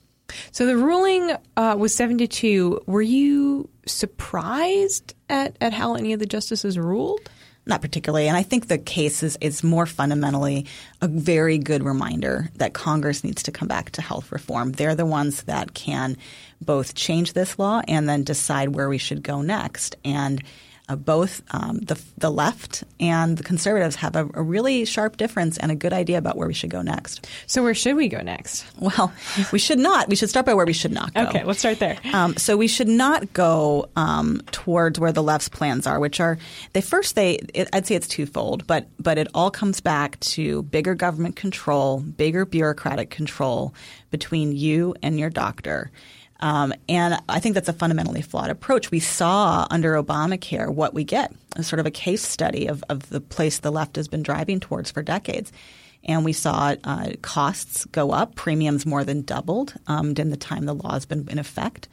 [0.53, 2.83] So the ruling uh, was 72.
[2.87, 7.31] Were you surprised at, at how any of the justices ruled?
[7.71, 8.27] Not particularly.
[8.27, 10.67] And I think the case is, is more fundamentally
[11.01, 14.73] a very good reminder that Congress needs to come back to health reform.
[14.73, 16.17] They're the ones that can
[16.61, 19.95] both change this law and then decide where we should go next.
[20.05, 20.43] And
[20.91, 25.57] uh, both um, the, the left and the conservatives have a, a, really sharp difference
[25.57, 27.29] and a good idea about where we should go next.
[27.47, 28.67] So, where should we go next?
[28.81, 29.13] Well,
[29.53, 30.09] we should not.
[30.09, 31.23] We should start by where we should not go.
[31.29, 31.97] Okay, let's start there.
[32.13, 36.39] Um, so, we should not go um, towards where the left's plans are, which are
[36.73, 40.63] they first they it, I'd say it's twofold, but but it all comes back to
[40.65, 43.75] bigger government control, bigger bureaucratic control
[44.11, 45.93] between you and your doctor.
[46.41, 48.91] Um, and I think that's a fundamentally flawed approach.
[48.91, 53.09] We saw under Obamacare what we get, a sort of a case study of, of
[53.11, 55.53] the place the left has been driving towards for decades.
[56.05, 60.65] And we saw uh, costs go up, premiums more than doubled um, in the time
[60.65, 61.89] the law has been in effect.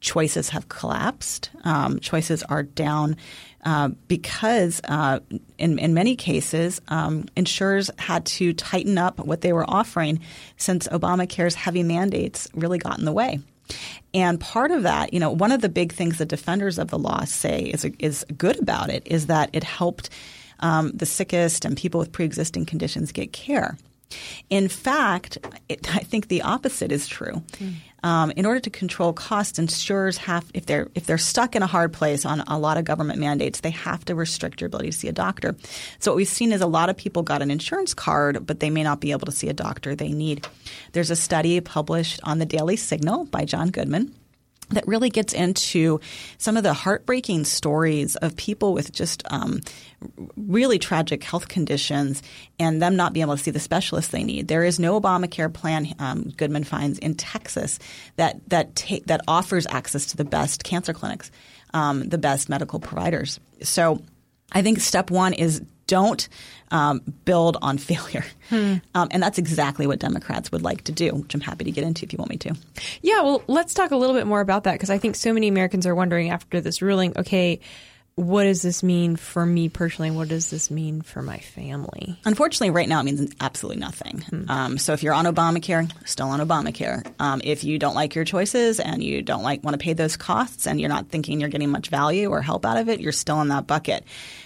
[0.00, 1.50] Choices have collapsed.
[1.62, 3.18] Um, choices are down
[3.62, 5.20] uh, because, uh,
[5.58, 10.20] in, in many cases, um, insurers had to tighten up what they were offering
[10.56, 13.40] since Obamacare's heavy mandates really got in the way.
[14.12, 16.98] And part of that, you know, one of the big things the defenders of the
[16.98, 20.10] law say is is good about it is that it helped
[20.60, 23.76] um, the sickest and people with pre-existing conditions get care.
[24.48, 27.42] In fact, it, I think the opposite is true.
[27.58, 27.74] Mm.
[28.02, 31.66] Um, in order to control costs, insurers have if they're if they're stuck in a
[31.66, 34.96] hard place on a lot of government mandates, they have to restrict your ability to
[34.96, 35.54] see a doctor.
[35.98, 38.70] So what we've seen is a lot of people got an insurance card, but they
[38.70, 40.46] may not be able to see a doctor they need.
[40.92, 44.14] There's a study published on the Daily Signal by John Goodman
[44.70, 46.00] that really gets into
[46.38, 49.60] some of the heartbreaking stories of people with just um,
[50.36, 52.22] really tragic health conditions
[52.58, 54.48] and them not being able to see the specialists they need.
[54.48, 57.78] There is no Obamacare plan, um, Goodman finds, in Texas
[58.16, 61.30] that that ta- that offers access to the best cancer clinics,
[61.74, 63.38] um, the best medical providers.
[63.62, 64.00] So
[64.52, 66.28] I think step one is don't
[66.70, 68.24] um, build on failure.
[68.48, 68.76] Hmm.
[68.94, 71.84] Um, and that's exactly what Democrats would like to do, which I'm happy to get
[71.84, 72.54] into if you want me to.
[73.02, 75.48] Yeah, well, let's talk a little bit more about that because I think so many
[75.48, 77.60] Americans are wondering after this ruling okay,
[78.20, 80.10] what does this mean for me personally?
[80.10, 82.18] What does this mean for my family?
[82.24, 84.20] Unfortunately, right now it means absolutely nothing.
[84.20, 84.50] Hmm.
[84.50, 87.10] Um, so if you're on Obamacare, still on Obamacare.
[87.18, 90.16] Um, if you don't like your choices and you don't like want to pay those
[90.16, 93.12] costs and you're not thinking you're getting much value or help out of it, you're
[93.12, 94.04] still in that bucket.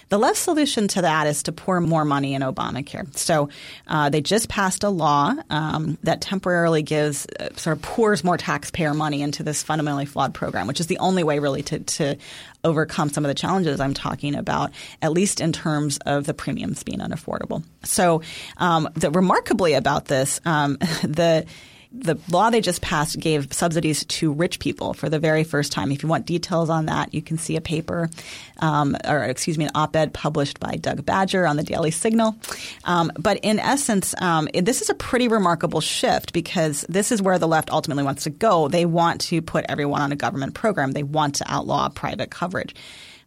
[0.08, 3.16] The left solution to that is to pour more money in Obamacare.
[3.16, 3.48] So
[3.86, 8.36] uh, they just passed a law um, that temporarily gives, uh, sort of pours more
[8.36, 12.16] taxpayer money into this fundamentally flawed program, which is the only way really to, to
[12.62, 16.82] overcome some of the challenges I'm talking about, at least in terms of the premiums
[16.82, 17.62] being unaffordable.
[17.82, 18.22] So,
[18.56, 21.46] um, the, remarkably about this, um, the
[21.96, 25.92] the law they just passed gave subsidies to rich people for the very first time.
[25.92, 28.10] If you want details on that, you can see a paper,
[28.58, 32.36] um, or excuse me, an op-ed published by Doug Badger on the Daily Signal.
[32.84, 37.22] Um, but in essence, um, it, this is a pretty remarkable shift because this is
[37.22, 38.66] where the left ultimately wants to go.
[38.66, 40.92] They want to put everyone on a government program.
[40.92, 42.74] They want to outlaw private coverage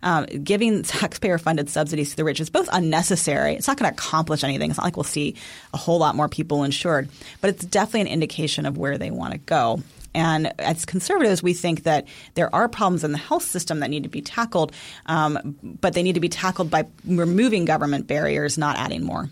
[0.03, 3.55] um, giving taxpayer funded subsidies to the rich is both unnecessary.
[3.55, 4.69] It's not going to accomplish anything.
[4.69, 5.35] It's not like we'll see
[5.73, 7.09] a whole lot more people insured,
[7.41, 9.81] but it's definitely an indication of where they want to go.
[10.13, 14.03] And as conservatives, we think that there are problems in the health system that need
[14.03, 14.71] to be tackled,
[15.05, 19.29] um, but they need to be tackled by removing government barriers, not adding more.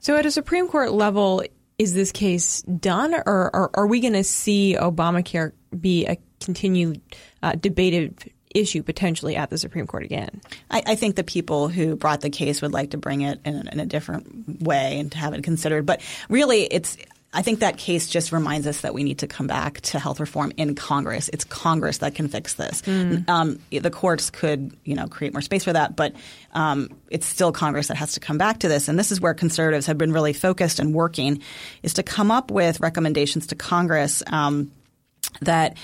[0.00, 1.42] So, at a Supreme Court level,
[1.78, 7.00] is this case done, or, or are we going to see Obamacare be a continued
[7.42, 10.40] uh, debated issue potentially at the Supreme Court again.
[10.70, 13.68] I, I, think the people who brought the case would like to bring it in,
[13.68, 15.86] in a different way and to have it considered.
[15.86, 16.96] But really, it's
[17.32, 20.18] I think that case just reminds us that we need to come back to health
[20.18, 21.30] reform in Congress.
[21.32, 22.82] It's Congress that can fix this.
[22.82, 23.28] Mm.
[23.28, 26.12] Um, the courts could, you know, create more space for that, but
[26.54, 28.88] um, it's still Congress that has to come back to this.
[28.88, 31.40] And this is where conservatives have been really focused and working,
[31.84, 34.24] is to come up with recommendations to Congress.
[34.26, 34.72] Um,
[35.42, 35.76] that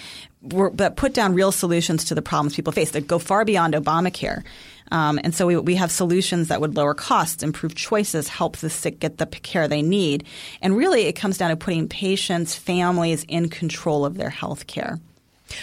[0.53, 3.75] were, that put down real solutions to the problems people face that go far beyond
[3.75, 4.43] Obamacare.
[4.93, 8.71] Um, and so we, we have solutions that would lower costs, improve choices, help the
[8.71, 10.25] sick get the care they need.
[10.63, 15.01] And really, it comes down to putting patients, families in control of their health care.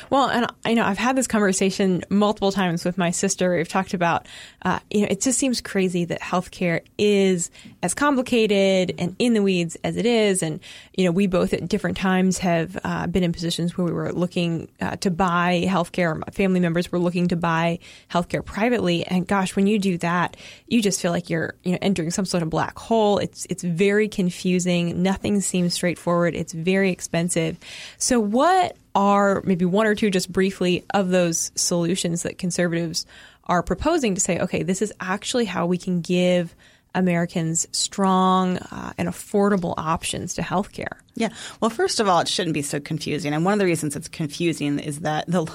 [0.09, 3.55] Well, and I know I've had this conversation multiple times with my sister.
[3.55, 4.27] We've talked about,
[4.63, 9.41] uh, you know, it just seems crazy that healthcare is as complicated and in the
[9.41, 10.41] weeds as it is.
[10.41, 10.59] And,
[10.95, 14.13] you know, we both at different times have uh, been in positions where we were
[14.13, 16.21] looking uh, to buy healthcare.
[16.33, 19.05] Family members were looking to buy healthcare privately.
[19.05, 22.25] And gosh, when you do that, you just feel like you're, you know, entering some
[22.25, 23.17] sort of black hole.
[23.17, 25.03] It's, it's very confusing.
[25.03, 26.35] Nothing seems straightforward.
[26.35, 27.57] It's very expensive.
[27.97, 33.05] So what are maybe one or two just briefly of those solutions that conservatives
[33.45, 36.55] are proposing to say, okay, this is actually how we can give
[36.95, 41.01] Americans strong uh, and affordable options to health care.
[41.15, 41.29] Yeah.
[41.59, 43.33] Well, first of all, it shouldn't be so confusing.
[43.33, 45.51] And one of the reasons it's confusing is that the,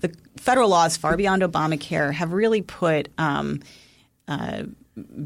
[0.00, 3.60] the federal laws far beyond Obamacare have really put um,
[4.26, 4.64] uh,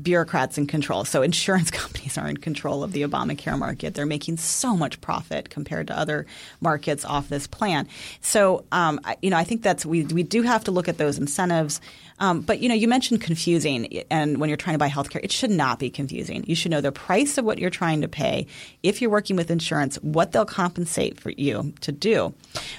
[0.03, 1.05] bureaucrats in control.
[1.05, 3.95] So insurance companies are in control of the Obamacare market.
[3.95, 6.27] They're making so much profit compared to other
[6.61, 7.89] markets off this plan.
[8.21, 11.19] So um, you know, I think that's we we do have to look at those
[11.19, 11.81] incentives.
[12.19, 15.33] Um, but you know, you mentioned confusing, and when you're trying to buy healthcare, it
[15.33, 16.45] should not be confusing.
[16.47, 18.47] You should know the price of what you're trying to pay.
[18.83, 22.35] If you're working with insurance, what they'll compensate for you to do.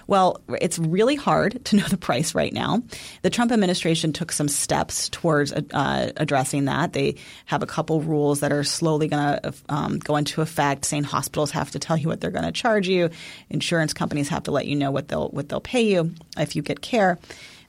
[0.08, 2.82] Well, it's really hard to know the price right now.
[3.24, 6.94] The Trump administration took some steps towards uh, addressing that.
[6.94, 11.04] They have a couple rules that are slowly going to um, go into effect, saying
[11.04, 13.10] hospitals have to tell you what they're going to charge you,
[13.50, 16.62] insurance companies have to let you know what they'll what they'll pay you if you
[16.62, 17.20] get care.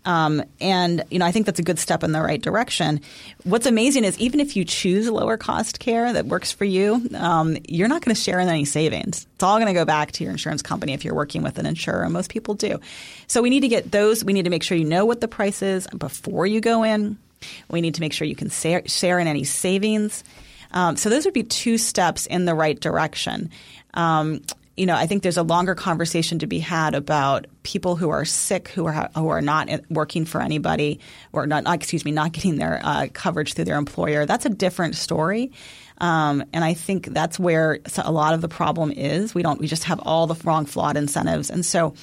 [0.06, 3.00] Um, and you know, I think that's a good step in the right direction.
[3.42, 7.58] What's amazing is even if you choose lower cost care that works for you, um,
[7.68, 9.26] you're not going to share in any savings.
[9.34, 11.66] It's all going to go back to your insurance company if you're working with an
[11.66, 12.80] insurer, and most people do.
[13.26, 14.24] So we need to get those.
[14.24, 17.18] We need to make sure you know what the price is before you go in.
[17.68, 20.24] We need to make sure you can share in any savings.
[20.72, 23.50] Um, so those would be two steps in the right direction.
[23.94, 24.42] Um,
[24.76, 28.24] you know, I think there's a longer conversation to be had about people who are
[28.24, 31.00] sick, who are who are not working for anybody,
[31.32, 34.26] or not, excuse me, not getting their uh, coverage through their employer.
[34.26, 35.52] That's a different story.
[35.98, 39.34] Um, and I think that's where a lot of the problem is.
[39.34, 39.58] We don't.
[39.58, 41.48] We just have all the wrong, flawed incentives.
[41.48, 41.94] And so,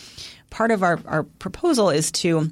[0.49, 2.49] part of our, our proposal is to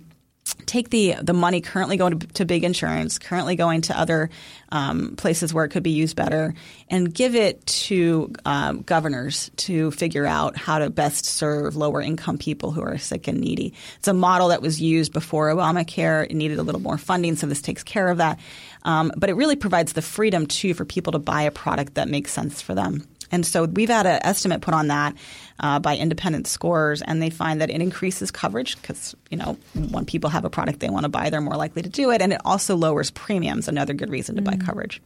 [0.65, 4.29] take the the money currently going to, to big insurance, currently going to other
[4.69, 6.53] um, places where it could be used better,
[6.89, 12.37] and give it to um, governors to figure out how to best serve lower income
[12.37, 13.73] people who are sick and needy.
[13.97, 16.25] It's a model that was used before Obamacare.
[16.25, 18.39] It needed a little more funding, so this takes care of that.
[18.83, 22.07] Um, but it really provides the freedom too for people to buy a product that
[22.07, 23.07] makes sense for them.
[23.31, 25.15] And so we've had an estimate put on that
[25.59, 29.57] uh, by independent scorers, and they find that it increases coverage because you know
[29.91, 32.21] when people have a product they want to buy, they're more likely to do it,
[32.21, 33.67] and it also lowers premiums.
[33.67, 34.59] Another good reason to mm-hmm.
[34.59, 35.01] buy coverage.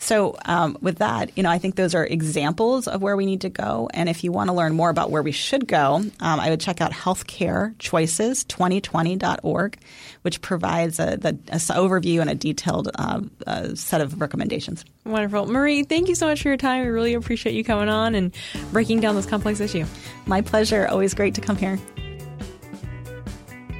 [0.00, 3.42] So um, with that, you know, I think those are examples of where we need
[3.42, 3.90] to go.
[3.92, 6.60] And if you want to learn more about where we should go, um, I would
[6.60, 9.78] check out healthcarechoices2020.org,
[10.22, 14.86] which provides a, the, a overview and a detailed uh, uh, set of recommendations.
[15.04, 15.44] Wonderful.
[15.46, 16.82] Marie, thank you so much for your time.
[16.82, 18.34] We really appreciate you coming on and
[18.72, 19.84] breaking down this complex issue.
[20.24, 20.88] My pleasure.
[20.88, 21.78] Always great to come here.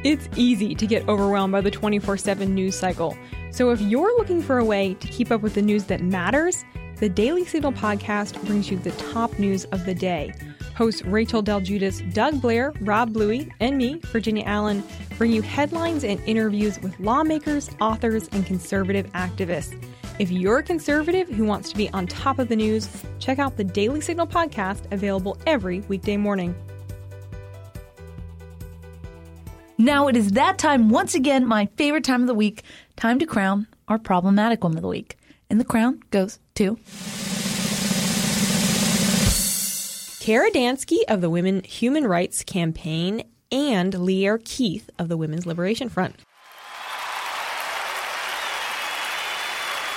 [0.04, 3.16] It's easy to get overwhelmed by the 24 7 news cycle.
[3.52, 6.64] So if you're looking for a way to keep up with the news that matters,
[6.96, 10.32] the Daily Signal podcast brings you the top news of the day.
[10.76, 14.84] Hosts Rachel del Guidice, Doug Blair, Rob Bluey, and me, Virginia Allen,
[15.18, 19.76] bring you headlines and interviews with lawmakers, authors, and conservative activists.
[20.18, 23.56] If you're a conservative who wants to be on top of the news, check out
[23.56, 26.54] the Daily Signal podcast available every weekday morning.
[29.80, 32.64] Now it is that time once again, my favorite time of the week,
[33.00, 35.16] time to crown our problematic woman of the week.
[35.48, 36.76] And the crown goes to
[40.20, 45.88] Kara Dansky of the Women Human Rights Campaign and Lierre Keith of the Women's Liberation
[45.88, 46.16] Front.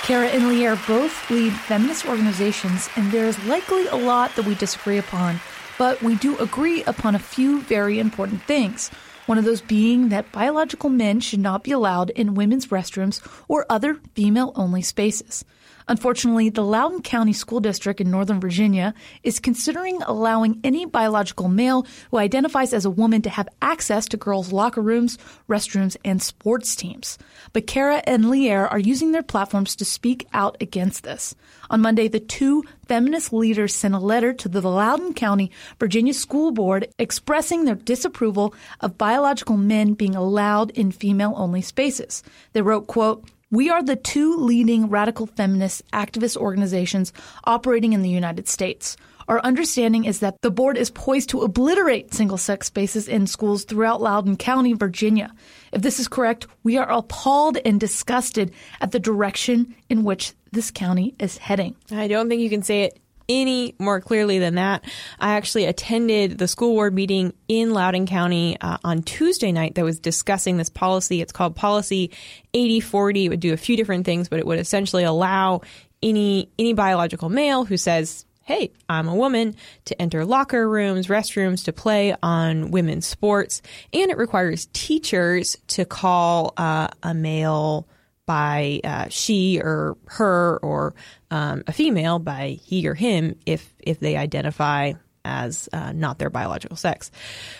[0.02, 4.54] Kara and Lierre both lead feminist organizations, and there is likely a lot that we
[4.54, 5.40] disagree upon
[5.78, 8.90] but we do agree upon a few very important things.
[9.26, 13.64] One of those being that biological men should not be allowed in women's restrooms or
[13.70, 15.44] other female only spaces.
[15.86, 21.86] Unfortunately, the Loudoun County School District in Northern Virginia is considering allowing any biological male
[22.10, 25.18] who identifies as a woman to have access to girls' locker rooms,
[25.48, 27.18] restrooms, and sports teams.
[27.52, 31.34] But Kara and Lierre are using their platforms to speak out against this.
[31.68, 36.50] On Monday, the two feminist leaders sent a letter to the Loudoun County, Virginia School
[36.50, 42.22] Board expressing their disapproval of biological men being allowed in female only spaces.
[42.52, 47.12] They wrote, quote, we are the two leading radical feminist activist organizations
[47.44, 48.96] operating in the United States.
[49.28, 53.64] Our understanding is that the board is poised to obliterate single sex spaces in schools
[53.64, 55.32] throughout Loudoun County, Virginia.
[55.72, 60.70] If this is correct, we are appalled and disgusted at the direction in which this
[60.70, 61.74] county is heading.
[61.90, 62.98] I don't think you can say it
[63.28, 64.84] any more clearly than that.
[65.18, 69.84] I actually attended the school board meeting in Loudoun County uh, on Tuesday night that
[69.84, 71.20] was discussing this policy.
[71.20, 72.10] It's called Policy
[72.52, 73.26] 8040.
[73.26, 75.62] It would do a few different things, but it would essentially allow
[76.02, 79.56] any any biological male who says, "Hey, I'm a woman,"
[79.86, 83.62] to enter locker rooms, restrooms, to play on women's sports,
[83.92, 87.88] and it requires teachers to call uh, a male
[88.26, 90.94] by uh, she or her or
[91.30, 94.92] um, a female by he or him if if they identify
[95.24, 97.10] as uh, not their biological sex.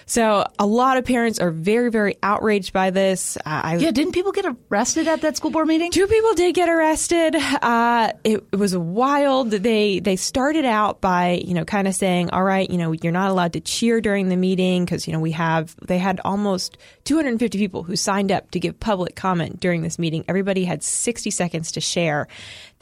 [0.06, 3.36] So a lot of parents are very, very outraged by this.
[3.38, 5.90] Uh, I, Yeah, didn't people get arrested at that school board meeting?
[5.90, 7.36] Two people did get arrested.
[7.36, 9.50] Uh, it, it was wild.
[9.50, 13.12] They they started out by you know kind of saying, all right, you know, you're
[13.12, 16.76] not allowed to cheer during the meeting because you know we have they had almost
[17.04, 20.24] 250 people who signed up to give public comment during this meeting.
[20.28, 22.28] Everybody had 60 seconds to share.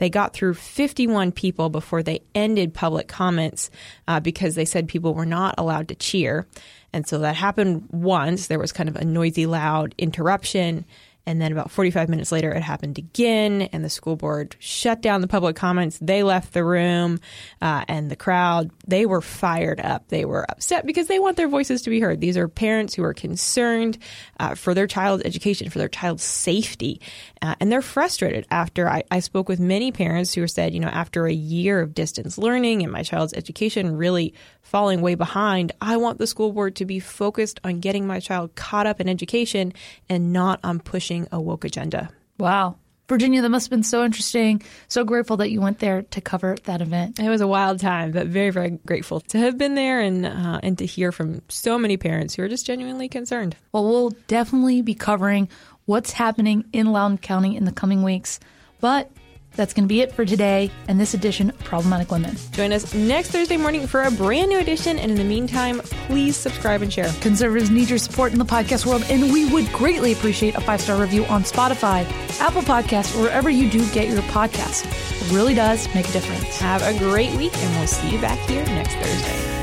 [0.03, 3.69] They got through 51 people before they ended public comments
[4.05, 6.45] uh, because they said people were not allowed to cheer.
[6.91, 8.47] And so that happened once.
[8.47, 10.83] There was kind of a noisy, loud interruption.
[11.25, 15.21] And then about 45 minutes later, it happened again, and the school board shut down
[15.21, 15.97] the public comments.
[16.01, 17.19] They left the room,
[17.61, 20.09] uh, and the crowd, they were fired up.
[20.09, 22.19] They were upset because they want their voices to be heard.
[22.19, 23.97] These are parents who are concerned
[24.39, 26.99] uh, for their child's education, for their child's safety,
[27.41, 30.87] uh, and they're frustrated after I, I spoke with many parents who said, you know,
[30.87, 35.97] after a year of distance learning and my child's education really falling way behind, I
[35.97, 39.73] want the school board to be focused on getting my child caught up in education
[40.09, 42.09] and not on pushing a woke agenda.
[42.37, 42.77] Wow.
[43.09, 44.61] Virginia, that must have been so interesting.
[44.87, 47.19] So grateful that you went there to cover that event.
[47.19, 50.59] It was a wild time, but very, very grateful to have been there and uh,
[50.63, 53.55] and to hear from so many parents who are just genuinely concerned.
[53.71, 55.49] Well, we'll definitely be covering
[55.85, 58.39] what's happening in Loudoun County in the coming weeks.
[58.79, 59.11] But
[59.55, 62.35] that's going to be it for today and this edition of Problematic Women.
[62.51, 64.99] Join us next Thursday morning for a brand new edition.
[64.99, 67.11] And in the meantime, please subscribe and share.
[67.21, 70.81] Conservatives need your support in the podcast world, and we would greatly appreciate a five
[70.81, 72.05] star review on Spotify,
[72.39, 74.85] Apple Podcasts, or wherever you do get your podcasts.
[75.21, 76.59] It really does make a difference.
[76.59, 79.62] Have a great week, and we'll see you back here next Thursday.